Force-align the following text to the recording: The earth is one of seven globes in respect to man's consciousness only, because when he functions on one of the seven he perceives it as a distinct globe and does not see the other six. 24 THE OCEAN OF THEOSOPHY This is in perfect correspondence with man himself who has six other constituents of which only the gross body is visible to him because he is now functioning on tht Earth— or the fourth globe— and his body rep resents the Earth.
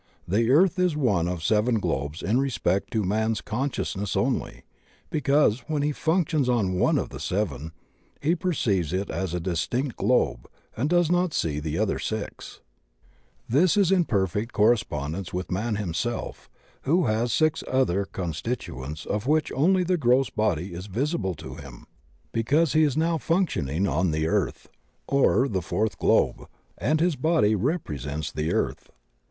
The 0.27 0.49
earth 0.49 0.79
is 0.79 0.95
one 0.97 1.27
of 1.27 1.43
seven 1.43 1.75
globes 1.77 2.23
in 2.23 2.39
respect 2.39 2.91
to 2.93 3.03
man's 3.03 3.39
consciousness 3.39 4.15
only, 4.15 4.63
because 5.11 5.59
when 5.67 5.83
he 5.83 5.91
functions 5.91 6.49
on 6.49 6.79
one 6.79 6.97
of 6.97 7.09
the 7.09 7.19
seven 7.19 7.71
he 8.19 8.33
perceives 8.35 8.93
it 8.93 9.11
as 9.11 9.35
a 9.35 9.39
distinct 9.39 9.97
globe 9.97 10.47
and 10.75 10.89
does 10.89 11.11
not 11.11 11.35
see 11.35 11.59
the 11.59 11.77
other 11.77 11.99
six. 11.99 12.61
24 13.47 13.47
THE 13.47 13.47
OCEAN 13.47 13.47
OF 13.47 13.51
THEOSOPHY 13.51 13.61
This 13.63 13.77
is 13.77 13.91
in 13.91 14.05
perfect 14.05 14.53
correspondence 14.53 15.33
with 15.35 15.51
man 15.51 15.75
himself 15.75 16.49
who 16.81 17.05
has 17.05 17.31
six 17.31 17.63
other 17.69 18.05
constituents 18.05 19.05
of 19.05 19.27
which 19.27 19.51
only 19.51 19.83
the 19.83 19.97
gross 19.97 20.31
body 20.31 20.73
is 20.73 20.87
visible 20.87 21.35
to 21.35 21.53
him 21.57 21.85
because 22.31 22.73
he 22.73 22.81
is 22.81 22.97
now 22.97 23.19
functioning 23.19 23.87
on 23.87 24.11
tht 24.11 24.25
Earth— 24.25 24.67
or 25.07 25.47
the 25.47 25.61
fourth 25.61 25.99
globe— 25.99 26.47
and 26.79 26.99
his 26.99 27.15
body 27.15 27.53
rep 27.53 27.87
resents 27.87 28.31
the 28.31 28.51
Earth. 28.51 28.89